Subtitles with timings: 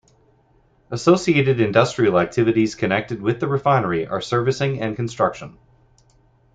[0.89, 5.59] Associated industrial activities connected with the refinery are servicing and construction.